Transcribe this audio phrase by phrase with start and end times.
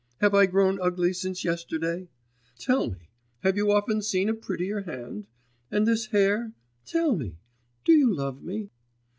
[0.19, 2.07] Have I grown ugly since yesterday?
[2.57, 3.11] Tell me,
[3.43, 5.27] have you often seen a prettier hand?
[5.69, 6.53] And this hair?
[6.87, 7.37] Tell me,
[7.85, 8.71] do you love me?